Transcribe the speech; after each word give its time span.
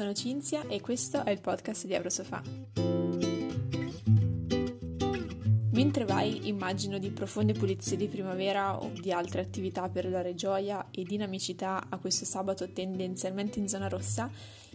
sono 0.00 0.14
Cinzia 0.14 0.66
e 0.66 0.80
questo 0.80 1.26
è 1.26 1.30
il 1.30 1.42
podcast 1.42 1.84
di 1.84 1.92
Eurosofà. 1.92 2.42
Mentre 5.72 6.04
vai, 6.06 6.48
immagino 6.48 6.96
di 6.96 7.10
profonde 7.10 7.52
pulizie 7.52 7.98
di 7.98 8.08
primavera 8.08 8.80
o 8.80 8.90
di 8.98 9.12
altre 9.12 9.42
attività 9.42 9.90
per 9.90 10.08
dare 10.08 10.34
gioia 10.34 10.88
e 10.90 11.02
dinamicità 11.02 11.84
a 11.90 11.98
questo 11.98 12.24
sabato 12.24 12.72
tendenzialmente 12.72 13.58
in 13.58 13.68
zona 13.68 13.88
rossa, 13.88 14.30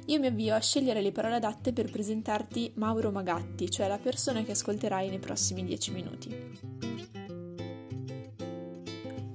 io 0.05 0.19
mi 0.19 0.27
avvio 0.27 0.53
a 0.53 0.59
scegliere 0.59 1.01
le 1.01 1.11
parole 1.11 1.37
adatte 1.37 1.73
per 1.73 1.89
presentarti 1.89 2.73
Mauro 2.75 3.09
Magatti, 3.09 3.71
cioè 3.71 3.87
la 3.87 3.97
persona 3.97 4.43
che 4.43 4.51
ascolterai 4.51 5.09
nei 5.09 5.17
prossimi 5.17 5.65
dieci 5.65 5.89
minuti. 5.89 6.94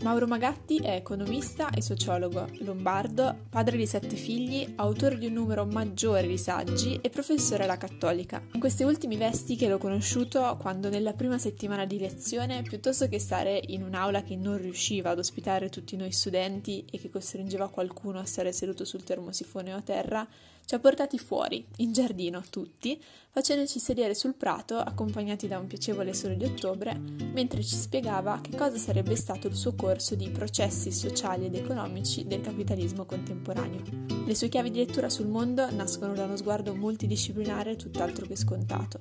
Mauro 0.02 0.26
Magatti 0.26 0.78
è 0.78 0.94
economista 0.94 1.68
e 1.68 1.82
sociologo, 1.82 2.48
lombardo, 2.60 3.40
padre 3.50 3.76
di 3.76 3.86
sette 3.86 4.16
figli, 4.16 4.72
autore 4.76 5.18
di 5.18 5.26
un 5.26 5.34
numero 5.34 5.66
maggiore 5.66 6.26
di 6.26 6.38
saggi 6.38 6.98
e 7.02 7.10
professore 7.10 7.64
alla 7.64 7.76
Cattolica. 7.76 8.42
In 8.54 8.60
questi 8.60 8.82
ultimi 8.82 9.18
vesti 9.18 9.56
che 9.56 9.68
l'ho 9.68 9.76
conosciuto 9.76 10.56
quando 10.58 10.88
nella 10.88 11.12
prima 11.12 11.36
settimana 11.36 11.84
di 11.84 11.98
lezione, 11.98 12.62
piuttosto 12.62 13.08
che 13.08 13.18
stare 13.18 13.60
in 13.66 13.82
un'aula 13.82 14.22
che 14.22 14.36
non 14.36 14.56
riusciva 14.56 15.10
ad 15.10 15.18
ospitare 15.18 15.68
tutti 15.68 15.96
noi 15.96 16.12
studenti 16.12 16.82
e 16.90 16.98
che 16.98 17.10
costringeva 17.10 17.68
qualcuno 17.68 18.20
a 18.20 18.24
stare 18.24 18.52
seduto 18.52 18.86
sul 18.86 19.04
termosifone 19.04 19.74
o 19.74 19.76
a 19.76 19.82
terra, 19.82 20.26
ci 20.70 20.76
ha 20.76 20.78
portati 20.78 21.18
fuori, 21.18 21.66
in 21.78 21.92
giardino, 21.92 22.44
tutti, 22.48 22.96
facendoci 23.32 23.80
sedere 23.80 24.14
sul 24.14 24.34
prato 24.34 24.76
accompagnati 24.76 25.48
da 25.48 25.58
un 25.58 25.66
piacevole 25.66 26.14
sole 26.14 26.36
di 26.36 26.44
ottobre, 26.44 26.96
mentre 26.96 27.60
ci 27.64 27.74
spiegava 27.74 28.40
che 28.40 28.56
cosa 28.56 28.76
sarebbe 28.76 29.16
stato 29.16 29.48
il 29.48 29.56
suo 29.56 29.74
corso 29.74 30.14
di 30.14 30.30
processi 30.30 30.92
sociali 30.92 31.46
ed 31.46 31.56
economici 31.56 32.24
del 32.24 32.40
capitalismo 32.40 33.04
contemporaneo. 33.04 33.82
Le 34.24 34.34
sue 34.36 34.48
chiavi 34.48 34.70
di 34.70 34.78
lettura 34.78 35.08
sul 35.08 35.26
mondo 35.26 35.68
nascono 35.72 36.12
da 36.12 36.22
uno 36.22 36.36
sguardo 36.36 36.72
multidisciplinare 36.72 37.74
tutt'altro 37.74 38.26
che 38.26 38.36
scontato. 38.36 39.00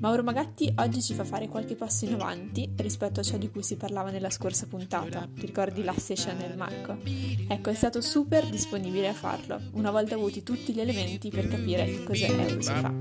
Mauro 0.00 0.22
Magatti 0.22 0.72
oggi 0.78 1.02
ci 1.02 1.12
fa 1.12 1.24
fare 1.24 1.48
qualche 1.48 1.76
passo 1.76 2.06
in 2.06 2.14
avanti 2.14 2.70
rispetto 2.76 3.20
a 3.20 3.22
ciò 3.22 3.36
di 3.36 3.50
cui 3.50 3.62
si 3.62 3.76
parlava 3.76 4.10
nella 4.10 4.30
scorsa 4.30 4.66
puntata. 4.66 5.28
Ti 5.34 5.44
ricordi 5.44 5.82
la 5.82 5.94
Chanel 5.96 6.56
Marco? 6.56 6.96
Ecco, 7.48 7.68
è 7.68 7.74
stato 7.74 8.00
super 8.00 8.48
disponibile 8.48 9.08
a 9.08 9.12
farlo, 9.12 9.60
una 9.72 9.90
volta 9.90 10.14
avuti 10.14 10.42
tutti 10.42 10.72
gli 10.72 10.80
elementi 10.80 10.89
per 11.30 11.46
capire 11.46 12.02
cos'è 12.02 12.28
Eurosofa. 12.28 12.92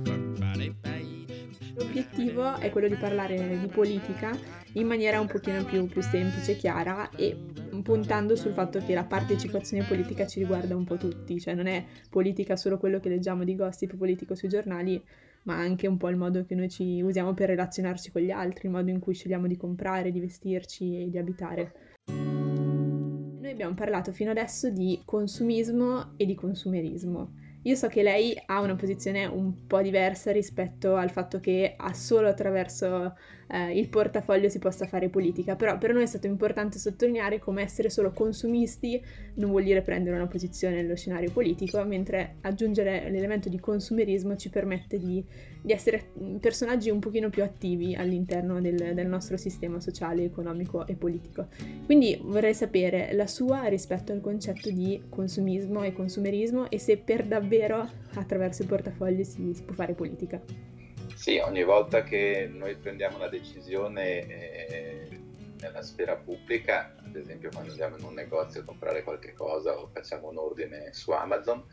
L'obiettivo 1.73 2.55
è 2.57 2.69
quello 2.69 2.87
di 2.87 2.95
parlare 2.95 3.57
di 3.59 3.67
politica 3.67 4.37
in 4.73 4.85
maniera 4.85 5.19
un 5.19 5.25
pochino 5.25 5.63
più, 5.65 5.87
più 5.87 6.01
semplice, 6.01 6.55
chiara 6.55 7.09
e 7.09 7.35
puntando 7.81 8.35
sul 8.35 8.53
fatto 8.53 8.79
che 8.79 8.93
la 8.93 9.05
partecipazione 9.05 9.83
politica 9.85 10.27
ci 10.27 10.39
riguarda 10.39 10.75
un 10.75 10.83
po' 10.83 10.97
tutti, 10.97 11.39
cioè 11.39 11.55
non 11.55 11.65
è 11.65 11.83
politica 12.09 12.55
solo 12.55 12.77
quello 12.77 12.99
che 12.99 13.09
leggiamo 13.09 13.43
di 13.43 13.55
gossip 13.55 13.95
politico 13.95 14.35
sui 14.35 14.49
giornali, 14.49 15.01
ma 15.43 15.55
anche 15.55 15.87
un 15.87 15.97
po' 15.97 16.09
il 16.09 16.17
modo 16.17 16.45
che 16.45 16.53
noi 16.53 16.69
ci 16.69 17.01
usiamo 17.01 17.33
per 17.33 17.49
relazionarci 17.49 18.11
con 18.11 18.21
gli 18.21 18.29
altri, 18.29 18.67
il 18.67 18.73
modo 18.73 18.91
in 18.91 18.99
cui 18.99 19.15
scegliamo 19.15 19.47
di 19.47 19.57
comprare, 19.57 20.11
di 20.11 20.19
vestirci 20.19 21.01
e 21.01 21.09
di 21.09 21.17
abitare. 21.17 21.73
Noi 22.05 23.49
abbiamo 23.49 23.73
parlato 23.73 24.11
fino 24.11 24.29
adesso 24.29 24.69
di 24.69 25.01
consumismo 25.05 26.13
e 26.17 26.25
di 26.25 26.35
consumerismo. 26.35 27.47
Io 27.63 27.75
so 27.75 27.87
che 27.87 28.03
lei 28.03 28.41
ha 28.45 28.61
una 28.61 28.75
posizione 28.75 29.25
un 29.25 29.67
po' 29.67 29.81
diversa 29.81 30.31
rispetto 30.31 30.95
al 30.95 31.11
fatto 31.11 31.39
che 31.39 31.75
solo 31.93 32.27
attraverso 32.29 33.15
eh, 33.51 33.77
il 33.77 33.89
portafoglio 33.89 34.47
si 34.47 34.59
possa 34.59 34.85
fare 34.85 35.09
politica, 35.09 35.55
però 35.55 35.77
per 35.77 35.93
noi 35.93 36.03
è 36.03 36.05
stato 36.05 36.27
importante 36.27 36.77
sottolineare 36.77 37.39
come 37.39 37.63
essere 37.63 37.89
solo 37.89 38.11
consumisti 38.11 39.01
non 39.35 39.49
vuol 39.49 39.63
dire 39.63 39.81
prendere 39.81 40.15
una 40.15 40.27
posizione 40.27 40.75
nello 40.75 40.95
scenario 40.95 41.31
politico, 41.31 41.83
mentre 41.83 42.35
aggiungere 42.41 43.09
l'elemento 43.09 43.49
di 43.49 43.59
consumerismo 43.59 44.35
ci 44.35 44.49
permette 44.49 44.99
di, 44.99 45.23
di 45.61 45.71
essere 45.71 46.11
personaggi 46.39 46.89
un 46.89 46.99
pochino 46.99 47.29
più 47.29 47.43
attivi 47.43 47.95
all'interno 47.95 48.61
del, 48.61 48.93
del 48.93 49.07
nostro 49.07 49.37
sistema 49.37 49.79
sociale, 49.79 50.23
economico 50.23 50.85
e 50.85 50.95
politico. 50.95 51.47
Quindi 51.85 52.19
vorrei 52.21 52.53
sapere 52.53 53.13
la 53.13 53.27
sua 53.27 53.65
rispetto 53.65 54.11
al 54.11 54.21
concetto 54.21 54.69
di 54.69 55.01
consumismo 55.09 55.83
e 55.83 55.93
consumerismo 55.93 56.69
e 56.69 56.77
se 56.77 56.97
per 56.97 57.25
davvero 57.25 57.87
attraverso 58.13 58.61
il 58.61 58.67
portafoglio 58.67 59.23
si, 59.23 59.53
si 59.53 59.63
può 59.63 59.73
fare 59.73 59.93
politica. 59.93 60.41
Sì, 61.15 61.37
ogni 61.37 61.63
volta 61.63 62.03
che 62.03 62.49
noi 62.51 62.75
prendiamo 62.75 63.17
una 63.17 63.27
decisione 63.27 64.27
eh, 64.27 65.19
nella 65.59 65.81
sfera 65.81 66.15
pubblica, 66.15 66.95
ad 67.05 67.15
esempio 67.15 67.49
quando 67.49 67.71
andiamo 67.71 67.97
in 67.97 68.03
un 68.03 68.13
negozio 68.13 68.61
a 68.61 68.63
comprare 68.63 69.03
qualche 69.03 69.33
cosa 69.33 69.77
o 69.77 69.89
facciamo 69.93 70.29
un 70.29 70.37
ordine 70.37 70.93
su 70.93 71.11
Amazon, 71.11 71.63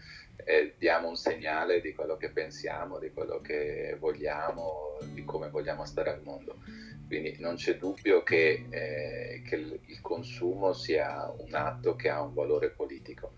eh, 0.45 0.75
diamo 0.79 1.09
un 1.09 1.17
segnale 1.17 1.81
di 1.81 1.95
quello 1.95 2.17
che 2.17 2.31
pensiamo, 2.31 2.99
di 2.99 3.11
quello 3.13 3.41
che 3.41 3.97
vogliamo, 3.99 4.99
di 5.13 5.25
come 5.25 5.49
vogliamo 5.49 5.85
stare 5.85 6.11
al 6.11 6.23
mondo. 6.23 6.59
Quindi 7.07 7.37
non 7.39 7.55
c'è 7.55 7.77
dubbio 7.77 8.23
che, 8.25 8.67
eh, 8.69 9.26
che 9.47 9.57
il 9.57 10.01
consumo 10.03 10.73
sia 10.75 11.33
un 11.39 11.55
atto 11.55 11.97
che 11.97 12.11
ha 12.11 12.21
un 12.21 12.35
valore 12.35 12.71
politico. 12.71 13.33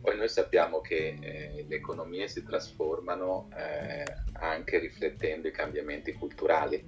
Poi 0.00 0.16
noi 0.16 0.28
sappiamo 0.28 0.80
che 0.80 1.18
eh, 1.20 1.64
le 1.68 1.76
economie 1.76 2.28
si 2.28 2.42
trasformano 2.42 3.50
eh, 3.54 4.04
anche 4.34 4.78
riflettendo 4.78 5.48
i 5.48 5.52
cambiamenti 5.52 6.12
culturali. 6.12 6.82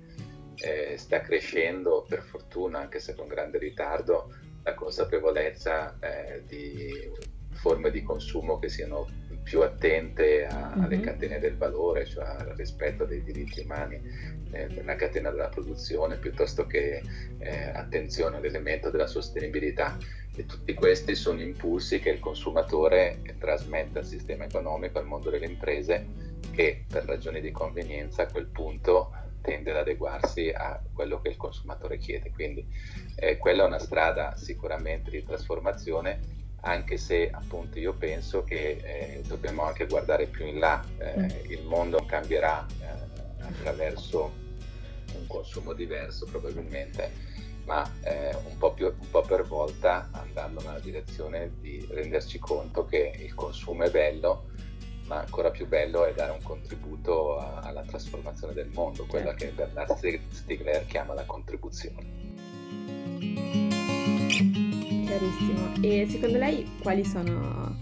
Eh, 0.55 0.97
sta 0.97 1.21
crescendo, 1.21 2.05
per 2.09 2.23
fortuna, 2.23 2.79
anche 2.79 3.01
se 3.01 3.15
con 3.15 3.29
grande 3.29 3.59
ritardo, 3.59 4.35
la 4.63 4.75
consapevolezza 4.75 5.99
eh, 6.01 6.45
di 6.47 7.11
forme 7.53 7.91
di 7.91 8.03
consumo 8.03 8.59
che 8.59 8.69
siano 8.69 9.07
più 9.51 9.63
attente 9.63 10.47
a, 10.47 10.69
mm-hmm. 10.69 10.85
alle 10.85 11.01
catene 11.01 11.41
del 11.41 11.57
valore, 11.57 12.07
cioè 12.07 12.25
al 12.25 12.53
rispetto 12.55 13.05
dei 13.05 13.21
diritti 13.25 13.63
umani 13.63 14.01
eh, 14.53 14.69
nella 14.69 14.95
catena 14.95 15.31
della 15.31 15.49
produzione, 15.49 16.19
piuttosto 16.19 16.69
che 16.69 17.03
eh, 17.39 17.71
attenzione 17.75 18.37
all'elemento 18.37 18.91
della 18.91 19.09
sostenibilità. 19.09 19.99
E 20.37 20.47
tutti 20.47 20.73
questi 20.73 21.17
sono 21.17 21.41
impulsi 21.41 21.99
che 21.99 22.11
il 22.11 22.21
consumatore 22.21 23.23
trasmette 23.41 23.99
al 23.99 24.05
sistema 24.07 24.45
economico, 24.45 25.01
al 25.01 25.07
mondo 25.07 25.31
delle 25.31 25.47
imprese, 25.47 26.07
che 26.53 26.85
per 26.89 27.05
ragioni 27.05 27.41
di 27.41 27.51
convenienza 27.51 28.23
a 28.23 28.31
quel 28.31 28.47
punto 28.47 29.11
tende 29.41 29.73
ad 29.73 29.79
adeguarsi 29.79 30.51
a 30.51 30.81
quello 30.95 31.21
che 31.21 31.31
il 31.31 31.37
consumatore 31.37 31.99
chiede. 31.99 32.31
Quindi 32.31 32.65
eh, 33.17 33.37
quella 33.37 33.65
è 33.65 33.67
una 33.67 33.81
strada 33.81 34.37
sicuramente 34.37 35.11
di 35.11 35.25
trasformazione 35.25 36.39
anche 36.63 36.97
se 36.97 37.31
appunto 37.31 37.79
io 37.79 37.95
penso 37.95 38.45
che 38.45 38.81
eh, 38.83 39.23
dobbiamo 39.27 39.65
anche 39.65 39.87
guardare 39.87 40.27
più 40.27 40.47
in 40.47 40.59
là, 40.59 40.85
eh, 40.99 41.19
mm. 41.19 41.51
il 41.51 41.63
mondo 41.65 42.05
cambierà 42.05 42.67
eh, 42.81 43.43
attraverso 43.43 44.49
un 45.15 45.27
consumo 45.27 45.73
diverso 45.73 46.27
probabilmente, 46.27 47.29
ma 47.65 47.89
eh, 48.03 48.35
un 48.45 48.59
po, 48.59 48.73
più, 48.73 48.87
un, 48.87 49.11
po 49.11 49.23
per 49.23 49.47
volta 49.47 50.09
andando 50.13 50.61
nella 50.63 50.81
direzione 50.81 51.53
di 51.61 51.87
renderci 51.91 52.39
conto 52.39 52.85
che 52.85 53.15
il 53.19 53.35
consumo 53.35 53.85
è 53.85 53.91
bello, 53.91 54.49
ma 55.07 55.21
ancora 55.21 55.51
più 55.51 55.67
bello 55.67 56.05
è 56.05 56.13
dare 56.13 56.33
un 56.33 56.43
contributo 56.43 57.39
a, 57.39 57.61
alla 57.61 57.83
trasformazione 57.83 58.53
del 58.53 58.69
mondo, 58.69 59.07
quella 59.07 59.35
certo. 59.37 59.45
che 59.45 59.51
Bernard 59.53 60.21
Stiegler 60.31 60.87
chiama 60.87 61.15
la 61.15 61.25
contribuzione 61.25 63.70
chiarissimo. 65.31 65.73
E 65.83 66.07
secondo 66.09 66.39
lei 66.39 66.69
quali 66.81 67.05
sono 67.05 67.77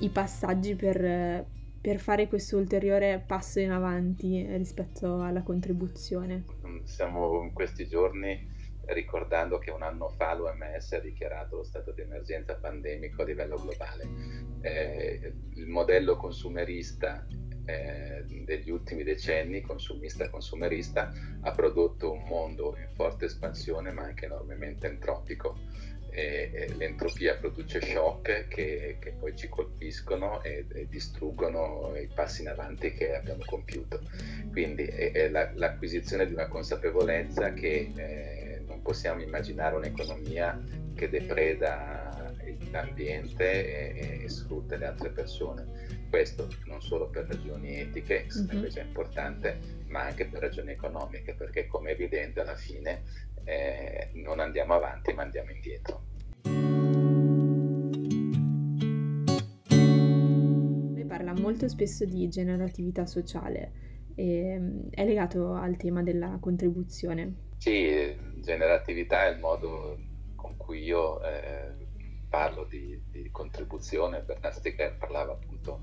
i 0.00 0.08
passaggi 0.10 0.74
per, 0.74 1.46
per 1.80 1.98
fare 1.98 2.28
questo 2.28 2.56
ulteriore 2.56 3.22
passo 3.26 3.60
in 3.60 3.70
avanti 3.70 4.46
rispetto 4.56 5.22
alla 5.22 5.42
contribuzione? 5.42 6.44
Siamo 6.84 7.42
in 7.42 7.52
questi 7.52 7.86
giorni 7.86 8.58
ricordando 8.86 9.58
che 9.58 9.70
un 9.70 9.82
anno 9.82 10.08
fa 10.08 10.34
l'OMS 10.34 10.92
ha 10.92 10.98
dichiarato 10.98 11.56
lo 11.56 11.62
stato 11.62 11.92
di 11.92 12.00
emergenza 12.00 12.54
pandemico 12.54 13.22
a 13.22 13.24
livello 13.24 13.56
globale. 13.56 14.08
Eh, 14.62 15.32
il 15.54 15.66
modello 15.68 16.16
consumerista 16.16 17.24
eh, 17.66 18.24
degli 18.44 18.70
ultimi 18.70 19.04
decenni, 19.04 19.60
consumista-consumerista, 19.60 21.12
ha 21.42 21.50
prodotto 21.52 22.10
un 22.10 22.24
mondo 22.26 22.76
in 22.78 22.88
forte 22.94 23.26
espansione 23.26 23.92
ma 23.92 24.02
anche 24.02 24.24
enormemente 24.24 24.88
entropico 24.88 25.56
e, 26.10 26.72
l'entropia 26.76 27.36
produce 27.36 27.80
shock 27.80 28.48
che, 28.48 28.96
che 28.98 29.10
poi 29.18 29.36
ci 29.36 29.48
colpiscono 29.48 30.42
e, 30.42 30.66
e, 30.72 30.86
distruggono 30.88 31.94
i 31.96 32.08
passi 32.12 32.42
in 32.42 32.48
avanti 32.48 32.92
che 32.92 33.14
abbiamo 33.14 33.42
compiuto. 33.44 34.00
Quindi 34.50 34.84
è, 34.84 35.12
è 35.12 35.28
la, 35.28 35.50
l'acquisizione 35.54 36.26
di 36.26 36.32
una 36.32 36.48
consapevolezza 36.48 37.52
che 37.52 37.92
eh, 37.94 38.62
non 38.66 38.82
possiamo 38.82 39.22
immaginare 39.22 39.76
un'economia 39.76 40.60
che 40.94 41.08
depreda 41.08 42.10
l'ambiente 42.70 43.94
e, 43.94 44.22
e, 44.24 44.28
sfrutta 44.28 44.76
le 44.76 44.86
altre 44.86 45.10
persone. 45.10 45.98
Questo 46.08 46.48
non 46.66 46.82
solo 46.82 47.08
per 47.08 47.26
ragioni 47.26 47.78
etiche, 47.78 48.26
che 48.26 48.38
mm-hmm. 48.38 48.56
invece 48.56 48.80
è 48.80 48.84
importante, 48.84 49.58
ma 49.86 50.02
anche 50.02 50.26
per 50.26 50.40
ragioni 50.40 50.72
economiche, 50.72 51.34
perché 51.34 51.66
come 51.66 51.90
è 51.90 51.92
evidente 51.92 52.40
alla 52.40 52.56
fine 52.56 53.02
eh, 53.44 54.10
non 54.14 54.40
andiamo 54.40 54.74
avanti 54.74 55.12
ma 55.12 55.22
andiamo 55.22 55.50
indietro. 55.50 56.02
Lei 60.94 61.04
parla 61.04 61.32
molto 61.34 61.68
spesso 61.68 62.04
di 62.04 62.28
generatività 62.28 63.06
sociale, 63.06 63.72
e, 64.14 64.88
è 64.90 65.04
legato 65.04 65.54
al 65.54 65.76
tema 65.76 66.02
della 66.02 66.38
contribuzione. 66.40 67.48
Sì, 67.56 68.16
generatività 68.40 69.26
è 69.26 69.30
il 69.30 69.38
modo 69.38 69.98
con 70.34 70.56
cui 70.56 70.82
io 70.82 71.22
eh, 71.22 71.74
parlo 72.28 72.64
di, 72.64 72.98
di, 73.10 73.28
contribuzione, 73.30 74.22
Bernard 74.22 74.54
Stiegler 74.54 74.96
parlava 74.96 75.32
appunto 75.32 75.82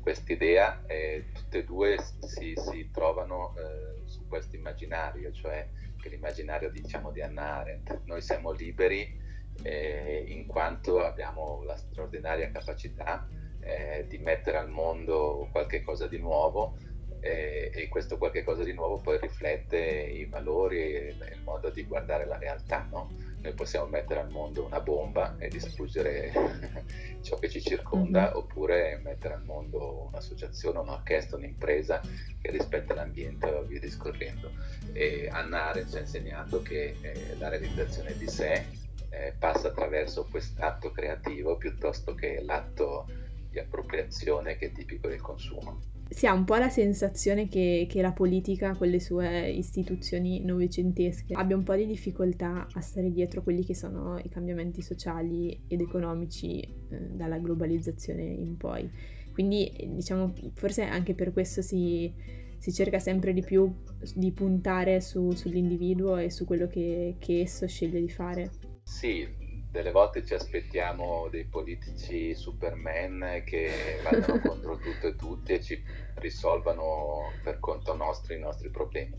quest'idea 0.00 0.84
e 0.86 1.26
tutte 1.32 1.58
e 1.58 1.64
due 1.64 1.96
si, 2.26 2.54
si 2.56 2.90
trovano 2.90 3.54
eh, 3.56 4.00
su 4.08 4.26
questo 4.26 4.56
immaginario, 4.56 5.30
cioè 5.32 5.68
che 6.02 6.08
l'immaginario 6.08 6.70
diciamo 6.70 7.12
di 7.12 7.22
Hannah 7.22 7.58
Arendt. 7.60 8.00
Noi 8.04 8.20
siamo 8.20 8.50
liberi 8.50 9.08
eh, 9.62 10.24
in 10.26 10.46
quanto 10.46 11.04
abbiamo 11.04 11.62
la 11.62 11.76
straordinaria 11.76 12.50
capacità 12.50 13.26
eh, 13.60 14.04
di 14.08 14.18
mettere 14.18 14.58
al 14.58 14.68
mondo 14.68 15.48
qualche 15.52 15.82
cosa 15.82 16.08
di 16.08 16.18
nuovo 16.18 16.76
eh, 17.20 17.70
e 17.72 17.88
questo 17.88 18.18
qualche 18.18 18.42
cosa 18.42 18.64
di 18.64 18.72
nuovo 18.72 18.96
poi 18.96 19.18
riflette 19.20 19.78
i 19.78 20.24
valori 20.24 20.82
e 20.82 21.16
il 21.34 21.40
modo 21.44 21.70
di 21.70 21.84
guardare 21.84 22.26
la 22.26 22.36
realtà. 22.36 22.88
No? 22.90 23.10
Noi 23.42 23.54
possiamo 23.54 23.86
mettere 23.86 24.20
al 24.20 24.30
mondo 24.30 24.64
una 24.64 24.80
bomba 24.80 25.36
e 25.38 25.48
distruggere 25.48 26.32
ciò 27.22 27.36
che 27.38 27.50
ci 27.50 27.60
circonda, 27.60 28.26
mm-hmm. 28.26 28.36
oppure 28.36 29.00
mettere 29.02 29.34
al 29.34 29.44
mondo 29.44 30.06
un'associazione, 30.08 30.78
un'orchestra, 30.78 31.36
un'impresa 31.36 32.00
che 32.40 32.50
rispetta 32.52 32.94
l'ambiente 32.94 33.48
e 33.48 33.64
via 33.64 33.80
discorrendo. 33.80 34.52
E 34.92 35.28
Anna 35.28 35.70
Arendt 35.70 35.90
ci 35.90 35.96
ha 35.96 36.00
insegnato 36.00 36.62
che 36.62 36.96
eh, 37.00 37.36
la 37.38 37.48
realizzazione 37.48 38.16
di 38.16 38.28
sé 38.28 38.64
eh, 39.10 39.34
passa 39.36 39.68
attraverso 39.68 40.26
quest'atto 40.30 40.92
creativo 40.92 41.56
piuttosto 41.56 42.14
che 42.14 42.40
l'atto 42.42 43.06
di 43.50 43.58
appropriazione 43.58 44.56
che 44.56 44.66
è 44.66 44.72
tipico 44.72 45.08
del 45.08 45.20
consumo 45.20 45.91
si 46.12 46.26
ha 46.26 46.32
un 46.32 46.44
po' 46.44 46.56
la 46.56 46.68
sensazione 46.68 47.48
che, 47.48 47.86
che, 47.88 48.02
la 48.02 48.12
politica, 48.12 48.76
con 48.76 48.88
le 48.88 49.00
sue 49.00 49.50
istituzioni 49.50 50.44
novecentesche, 50.44 51.34
abbia 51.34 51.56
un 51.56 51.62
po' 51.62 51.74
di 51.74 51.86
difficoltà 51.86 52.66
a 52.70 52.80
stare 52.80 53.10
dietro 53.10 53.42
quelli 53.42 53.64
che 53.64 53.74
sono 53.74 54.18
i 54.18 54.28
cambiamenti 54.28 54.82
sociali 54.82 55.64
ed 55.66 55.80
economici 55.80 56.60
eh, 56.60 56.68
dalla 57.12 57.38
globalizzazione 57.38 58.22
in 58.22 58.56
poi. 58.56 58.88
Quindi, 59.32 59.72
diciamo, 59.94 60.34
forse 60.54 60.82
anche 60.82 61.14
per 61.14 61.32
questo 61.32 61.62
si, 61.62 62.12
si 62.58 62.72
cerca 62.72 62.98
sempre 62.98 63.32
di 63.32 63.40
più 63.40 63.74
di 64.14 64.32
puntare 64.32 65.00
su, 65.00 65.30
sull'individuo 65.30 66.18
e 66.18 66.30
su 66.30 66.44
quello 66.44 66.66
che, 66.66 67.16
che 67.18 67.40
esso 67.40 67.66
sceglie 67.66 68.00
di 68.00 68.10
fare. 68.10 68.50
Sì, 68.82 69.26
delle 69.72 69.90
volte 69.90 70.22
ci 70.22 70.34
aspettiamo 70.34 71.28
dei 71.30 71.46
politici 71.46 72.34
superman 72.34 73.42
che 73.44 73.98
vadano 74.02 74.38
contro 74.44 74.76
tutto 74.76 75.06
e 75.06 75.16
tutti 75.16 75.54
e 75.54 75.62
ci 75.62 75.82
risolvano 76.16 77.32
per 77.42 77.58
conto 77.58 77.96
nostro 77.96 78.34
i 78.34 78.38
nostri 78.38 78.68
problemi. 78.68 79.18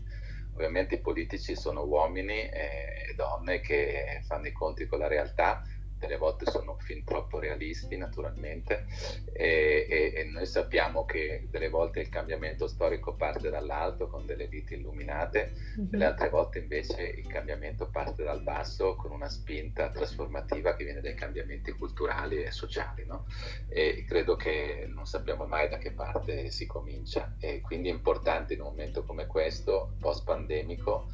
Ovviamente 0.54 0.94
i 0.94 1.00
politici 1.00 1.56
sono 1.56 1.82
uomini 1.82 2.48
e 2.48 3.14
donne 3.16 3.58
che 3.58 4.22
fanno 4.24 4.46
i 4.46 4.52
conti 4.52 4.86
con 4.86 5.00
la 5.00 5.08
realtà 5.08 5.60
delle 6.06 6.16
volte 6.16 6.50
sono 6.50 6.76
fin 6.78 7.04
troppo 7.04 7.38
realisti 7.38 7.96
naturalmente 7.96 8.86
e, 9.32 9.86
e, 9.88 10.12
e, 10.14 10.24
noi 10.24 10.46
sappiamo 10.46 11.04
che 11.04 11.46
delle 11.50 11.68
volte 11.68 12.00
il 12.00 12.08
cambiamento 12.08 12.66
storico 12.68 13.14
parte 13.14 13.50
dall'alto 13.50 14.06
con 14.06 14.26
delle 14.26 14.46
vite 14.46 14.74
illuminate, 14.74 15.52
mm-hmm. 15.52 15.88
delle 15.88 16.04
altre 16.04 16.28
volte 16.28 16.58
invece 16.58 17.02
il 17.02 17.26
cambiamento 17.26 17.88
parte 17.88 18.22
dal 18.22 18.42
basso 18.42 18.94
con 18.96 19.10
una 19.10 19.28
spinta 19.28 19.90
trasformativa 19.90 20.74
che 20.74 20.84
viene 20.84 21.00
dai 21.00 21.14
cambiamenti 21.14 21.72
culturali 21.72 22.42
e 22.42 22.50
sociali. 22.50 23.04
No? 23.06 23.26
E 23.68 24.04
credo 24.06 24.36
che 24.36 24.86
non 24.88 25.06
sappiamo 25.06 25.46
mai 25.46 25.68
da 25.68 25.78
che 25.78 25.92
parte 25.92 26.50
si 26.50 26.66
comincia 26.66 27.34
e 27.38 27.60
quindi 27.60 27.88
è 27.88 27.92
importante 27.92 28.54
in 28.54 28.60
un 28.60 28.68
momento 28.68 29.04
come 29.04 29.26
questo, 29.26 29.94
post 29.98 30.24
pandemico, 30.24 31.08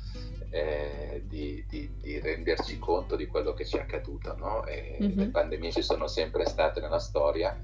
eh, 0.51 1.23
di, 1.27 1.65
di, 1.69 1.91
di, 2.01 2.19
renderci 2.19 2.79
conto 2.79 3.15
di 3.15 3.27
quello 3.27 3.55
che 3.55 3.65
ci 3.65 3.77
è 3.77 3.81
accaduto. 3.81 4.37
No? 4.37 4.67
Mm-hmm. 5.01 5.19
Le 5.19 5.27
pandemie 5.29 5.73
ci 5.73 5.83
sono 5.83 6.07
sempre 6.07 6.47
state 6.47 6.81
nella 6.81 6.99
storia, 6.99 7.59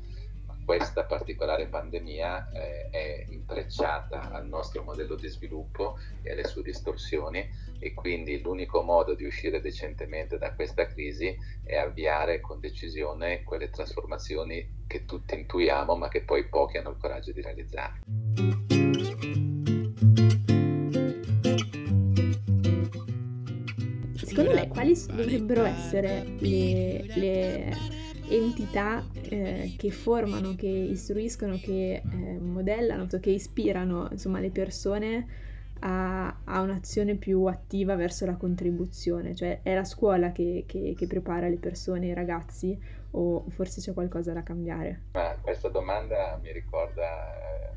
ma 0.47 0.57
questa 0.65 1.05
particolare 1.05 1.67
pandemia 1.67 2.51
eh, 2.53 2.91
è 2.91 3.27
intrecciata 3.29 4.31
al 4.31 4.47
nostro 4.47 4.83
modello 4.83 5.15
di 5.15 5.29
sviluppo 5.29 5.99
e 6.23 6.33
alle 6.33 6.45
sue 6.45 6.63
distorsioni 6.63 7.49
e 7.79 7.95
quindi 7.95 8.41
l'unico 8.41 8.83
modo 8.83 9.15
di 9.15 9.25
uscire 9.25 9.61
decentemente 9.61 10.39
da 10.39 10.55
questa 10.55 10.87
crisi 10.87 11.37
è 11.63 11.77
avviare 11.77 12.41
con 12.41 12.61
decisione 12.61 13.43
quelle 13.43 13.71
trasformazioni 13.71 14.85
che 14.87 15.05
tutti 15.05 15.35
intuiamo 15.35 15.97
ma 15.97 16.09
che 16.09 16.23
poi 16.23 16.49
pochi 16.49 16.79
hanno 16.79 16.91
il 16.91 16.97
coraggio 16.99 17.33
di 17.33 17.43
realizzare. 17.43 18.76
Secondo 24.37 24.53
lei 24.53 24.69
quali 24.69 24.95
dovrebbero 25.07 25.65
essere 25.65 26.27
le, 26.41 27.07
le 27.15 27.73
entità 28.29 29.03
eh, 29.23 29.75
che 29.79 29.91
formano, 29.91 30.55
che 30.55 30.67
istruiscono, 30.67 31.59
che 31.59 32.03
eh, 32.05 32.39
modellano, 32.39 33.07
che 33.07 33.31
ispirano 33.31 34.09
insomma, 34.11 34.39
le 34.39 34.51
persone 34.51 35.27
a, 35.81 36.37
a, 36.45 36.61
un'azione 36.61 37.15
più 37.15 37.47
attiva 37.47 37.97
verso 37.97 38.27
la 38.27 38.37
contribuzione? 38.37 39.35
Cioè 39.35 39.61
è 39.63 39.75
la 39.75 39.85
scuola 39.85 40.33
che, 40.33 40.65
che, 40.67 40.95
che 40.95 41.07
prepara 41.07 41.49
le 41.49 41.57
persone, 41.57 42.09
i 42.09 42.13
ragazzi 42.13 42.79
o 43.13 43.43
forse 43.49 43.81
c'è 43.81 43.95
qualcosa 43.95 44.35
da 44.35 44.43
cambiare? 44.43 45.05
Ma 45.13 45.35
questa 45.41 45.71
domanda 45.71 46.39
mi 46.43 46.53
ricorda 46.53 47.75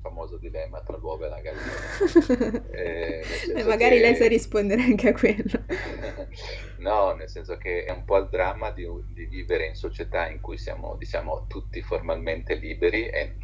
famoso 0.00 0.36
dilemma 0.36 0.80
tra 0.80 0.96
l'uovo 0.96 1.24
e 1.24 1.28
la 1.28 1.40
gallina. 1.40 2.70
eh, 2.72 3.24
eh, 3.54 3.64
magari 3.64 3.96
che... 3.96 4.00
lei 4.00 4.14
sa 4.14 4.26
rispondere 4.26 4.82
anche 4.82 5.08
a 5.08 5.12
quello. 5.12 5.64
no, 6.78 7.12
nel 7.14 7.28
senso 7.28 7.56
che 7.56 7.84
è 7.84 7.92
un 7.92 8.04
po' 8.04 8.18
il 8.18 8.28
dramma 8.28 8.70
di, 8.70 8.86
di, 9.12 9.26
vivere 9.26 9.66
in 9.66 9.74
società 9.74 10.28
in 10.28 10.40
cui 10.40 10.58
siamo, 10.58 10.96
diciamo, 10.96 11.46
tutti 11.46 11.82
formalmente 11.82 12.54
liberi 12.54 13.08
e 13.08 13.36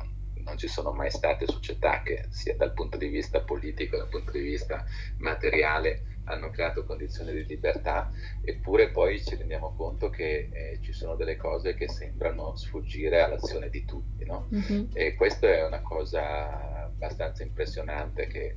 non 0.45 0.57
ci 0.57 0.69
sono 0.69 0.93
mai 0.93 1.11
state 1.11 1.47
società 1.47 2.03
che 2.03 2.27
sia 2.31 2.55
dal 2.57 2.73
punto 2.73 2.97
di 2.97 3.09
vista 3.09 3.41
politico, 3.41 3.97
dal 3.97 4.09
punto 4.09 4.33
di 4.33 4.41
vista 4.41 4.85
materiale, 5.19 6.16
hanno 6.27 6.51
creato 6.51 6.85
condizioni 6.85 7.33
di 7.33 7.45
libertà, 7.47 8.11
eppure 8.43 8.91
poi 8.91 9.23
ci 9.23 9.37
rendiamo 9.37 9.75
conto 9.77 10.11
che 10.11 10.49
eh, 10.53 10.79
ci 10.81 10.93
sono 10.93 11.17
delle 11.17 11.37
cose 11.37 11.75
che 11.75 11.89
sembrano 11.89 12.57
sfuggire 12.57 13.23
all'azione 13.23 13.69
di 13.69 13.85
tutti, 13.85 14.25
no? 14.25 14.49
mm-hmm. 14.55 14.87
E 14.93 15.15
questa 15.15 15.49
è 15.49 15.65
una 15.65 15.83
cosa 15.83 16.85
abbastanza 16.85 17.43
impressionante 17.43 18.27
che 18.27 18.57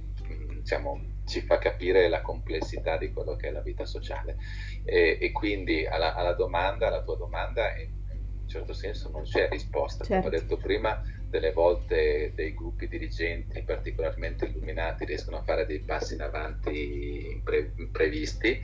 diciamo, 0.60 1.02
ci 1.26 1.42
fa 1.42 1.58
capire 1.58 2.08
la 2.10 2.22
complessità 2.22 2.98
di 2.98 3.12
quello 3.12 3.36
che 3.36 3.48
è 3.48 3.52
la 3.52 3.62
vita 3.62 3.86
sociale. 3.86 4.38
E, 4.84 5.18
e 5.20 5.32
quindi 5.32 5.86
alla, 5.86 6.16
alla, 6.16 6.34
domanda, 6.34 6.88
alla 6.88 7.04
tua 7.04 7.16
domanda, 7.16 7.76
in, 7.78 7.90
in 8.14 8.40
un 8.42 8.48
certo 8.48 8.74
senso 8.74 9.10
non 9.10 9.24
c'è 9.24 9.50
risposta, 9.50 10.04
certo. 10.04 10.24
come 10.24 10.36
ho 10.36 10.40
detto 10.40 10.58
prima, 10.58 11.02
delle 11.30 11.52
volte 11.52 12.32
dei 12.36 12.54
gruppi 12.54 12.88
dirigenti 12.88 13.62
particolarmente 13.64 14.46
illuminati 14.46 15.06
riescono 15.06 15.38
a 15.38 15.44
fare 15.44 15.66
dei 15.66 15.80
passi 15.80 16.16
in 16.16 16.22
avanti 16.22 17.30
impre- 17.32 17.74
imprevisti. 17.76 18.60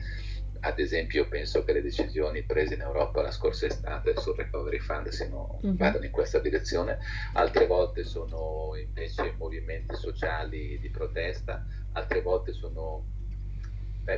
Ad 0.60 0.78
esempio, 0.80 1.28
penso 1.28 1.64
che 1.64 1.72
le 1.72 1.82
decisioni 1.82 2.42
prese 2.42 2.74
in 2.74 2.80
Europa 2.80 3.22
la 3.22 3.30
scorsa 3.30 3.66
estate 3.66 4.16
sul 4.16 4.34
recovery 4.34 4.78
fund 4.78 5.08
siano, 5.08 5.60
mm-hmm. 5.64 5.76
vadano 5.76 6.04
in 6.04 6.10
questa 6.10 6.40
direzione, 6.40 6.98
altre 7.34 7.66
volte 7.66 8.04
sono 8.04 8.72
invece 8.74 9.34
movimenti 9.36 9.94
sociali 9.94 10.78
di 10.80 10.90
protesta, 10.90 11.64
altre 11.92 12.20
volte 12.22 12.52
sono 12.52 13.04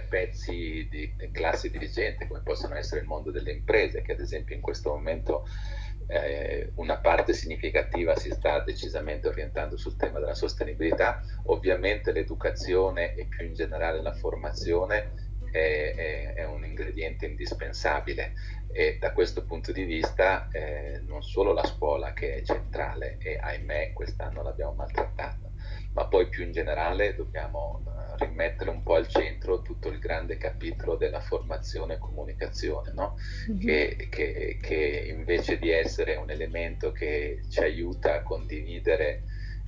pezzi 0.09 0.87
di 0.90 1.14
classi 1.33 1.71
dirigenti 1.71 2.26
come 2.26 2.43
possono 2.43 2.75
essere 2.75 3.00
il 3.00 3.07
mondo 3.07 3.31
delle 3.31 3.52
imprese 3.52 4.02
che 4.02 4.12
ad 4.12 4.21
esempio 4.21 4.55
in 4.55 4.61
questo 4.61 4.90
momento 4.90 5.47
eh, 6.09 6.73
una 6.77 6.97
parte 6.99 7.33
significativa 7.35 8.17
si 8.17 8.31
sta 8.31 8.61
decisamente 8.61 9.29
orientando 9.29 9.77
sul 9.77 9.97
tema 9.97 10.19
della 10.19 10.35
sostenibilità. 10.35 11.23
Ovviamente 11.45 12.12
l'educazione 12.12 13.15
e 13.15 13.27
più 13.27 13.45
in 13.45 13.55
generale 13.55 14.03
la 14.03 14.15
formazione 14.15 15.37
è, 15.50 15.95
è, 15.95 16.35
è 16.35 16.45
un 16.45 16.65
ingrediente 16.65 17.27
indispensabile 17.27 18.33
e 18.71 18.99
da 18.99 19.12
questo 19.12 19.45
punto 19.45 19.73
di 19.73 19.85
vista 19.85 20.49
eh, 20.50 21.00
non 21.07 21.23
solo 21.23 21.53
la 21.53 21.65
scuola 21.65 22.12
che 22.12 22.37
è 22.37 22.43
centrale 22.43 23.17
e 23.19 23.38
ahimè 23.41 23.93
quest'anno 23.93 24.43
l'abbiamo 24.43 24.75
maltrattata, 24.75 25.50
ma 25.93 26.07
poi 26.07 26.29
più 26.29 26.45
in 26.45 26.53
generale 26.53 27.15
dobbiamo 27.15 27.83
rimettere 28.19 28.71
un 28.71 28.83
po' 28.83 28.95
al 28.95 29.09
centro 29.09 29.38
grande 30.29 30.37
capitolo 30.37 30.97
della 30.97 31.21
formazione 31.21 31.95
e 31.95 31.99
comunicazione, 31.99 32.93
no? 32.93 33.17
mm-hmm. 33.51 33.61
che, 33.61 34.09
che, 34.11 34.59
che, 34.61 35.15
invece 35.17 35.59
di 35.59 35.71
essere 35.71 36.17
un 36.17 36.31
elemento 36.31 36.93
che 36.93 37.41
ci 37.49 37.61
aiuta 37.61 38.15
a 38.15 38.23
condividere 38.23 39.23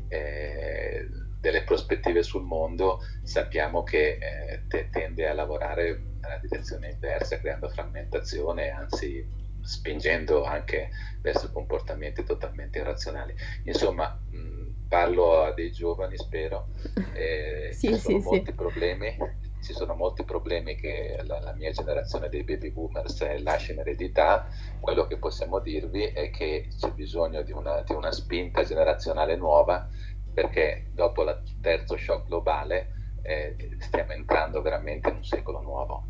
eh, 0.09 1.09
delle 1.41 1.63
prospettive 1.65 2.23
sul 2.23 2.43
mondo, 2.43 3.01
sappiamo 3.23 3.83
che 3.83 4.19
eh, 4.21 4.63
te, 4.69 4.91
tende 4.91 5.27
a 5.27 5.33
lavorare 5.33 5.99
nella 6.21 6.39
direzione 6.39 6.91
inversa, 6.91 7.41
creando 7.41 7.71
frammentazione, 7.71 8.69
anzi 8.69 9.39
spingendo 9.63 10.45
anche 10.45 10.91
verso 11.21 11.51
comportamenti 11.51 12.25
totalmente 12.25 12.79
irrazionali. 12.79 13.35
Insomma, 13.65 14.21
mh, 14.31 14.89
parlo 14.89 15.43
a 15.45 15.53
dei 15.55 15.73
giovani, 15.73 16.17
spero, 16.17 16.69
eh, 17.15 17.71
sì, 17.73 17.89
ci 17.89 17.99
sono 17.99 18.21
sì, 18.21 18.25
molti 18.27 18.51
sì. 18.51 18.55
problemi, 18.55 19.17
ci 19.63 19.73
sono 19.73 19.95
molti 19.95 20.25
problemi 20.25 20.75
che 20.77 21.21
la, 21.25 21.41
la, 21.41 21.53
mia 21.55 21.71
generazione 21.71 22.29
dei 22.29 22.45
baby 22.45 22.71
boomers 22.71 23.41
lascia 23.43 23.73
in 23.73 23.81
eredità, 23.81 24.49
quello 24.81 25.07
che 25.07 25.19
possiamo 25.19 25.59
dirvi 25.61 26.05
è 26.05 26.31
che 26.31 26.69
c'è 26.79 26.93
bisogno 26.93 27.43
di 27.43 27.53
una, 27.53 27.83
di 27.83 27.93
una 27.93 28.13
spinta 28.13 28.65
generazionale 28.65 29.37
nuova 29.37 29.89
perché 30.33 30.91
dopo 30.93 31.23
il 31.23 31.43
terzo 31.61 31.97
shock 31.97 32.27
globale 32.27 33.19
eh, 33.23 33.77
stiamo 33.79 34.13
entrando 34.13 34.63
veramente 34.63 35.11
in 35.11 35.17
un 35.17 35.25
secolo 35.25 35.61
nuovo. 35.61 36.05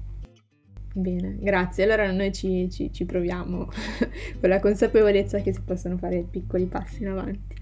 Bene, 0.92 1.36
grazie. 1.38 1.84
Allora 1.84 2.10
noi 2.10 2.32
ci, 2.32 2.68
ci, 2.70 2.92
ci 2.92 3.04
proviamo 3.04 3.68
con 4.40 4.48
la 4.48 4.58
consapevolezza 4.58 5.40
che 5.40 5.52
si 5.52 5.62
possono 5.62 5.96
fare 5.96 6.24
piccoli 6.28 6.66
passi 6.66 7.02
in 7.02 7.08
avanti. 7.08 7.56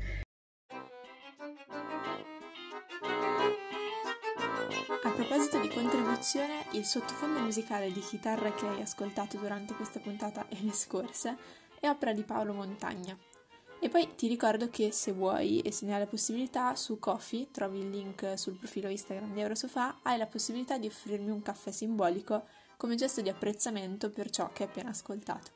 Di 6.28 6.38
contribuzione, 6.38 6.66
il 6.72 6.84
sottofondo 6.84 7.40
musicale 7.40 7.90
di 7.90 8.00
chitarra 8.00 8.52
che 8.52 8.66
hai 8.66 8.82
ascoltato 8.82 9.38
durante 9.38 9.74
questa 9.74 9.98
puntata 9.98 10.46
e 10.48 10.58
le 10.60 10.72
scorse 10.72 11.36
è 11.80 11.88
opera 11.88 12.12
di 12.12 12.22
Paolo 12.22 12.52
Montagna. 12.52 13.16
E 13.80 13.88
poi 13.88 14.14
ti 14.16 14.26
ricordo 14.26 14.68
che 14.68 14.90
se 14.92 15.12
vuoi 15.12 15.60
e 15.60 15.72
se 15.72 15.86
ne 15.86 15.94
hai 15.94 16.00
la 16.00 16.06
possibilità, 16.06 16.74
su 16.74 16.98
Coffee, 16.98 17.50
trovi 17.50 17.78
il 17.78 17.90
link 17.90 18.32
sul 18.36 18.56
profilo 18.56 18.88
Instagram 18.88 19.32
di 19.32 19.40
Eurosofà, 19.40 20.00
hai 20.02 20.18
la 20.18 20.26
possibilità 20.26 20.76
di 20.76 20.88
offrirmi 20.88 21.30
un 21.30 21.42
caffè 21.42 21.70
simbolico 21.70 22.44
come 22.76 22.96
gesto 22.96 23.22
di 23.22 23.28
apprezzamento 23.28 24.10
per 24.10 24.30
ciò 24.30 24.50
che 24.52 24.64
hai 24.64 24.68
appena 24.68 24.90
ascoltato. 24.90 25.52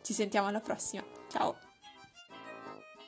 Ci 0.00 0.12
sentiamo 0.12 0.46
alla 0.46 0.60
prossima, 0.60 1.04
ciao! 1.28 1.73